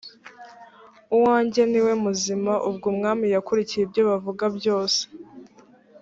[1.15, 5.01] uwange ni we muzima ubwo umwami yakurikiye ibyo bavuga byose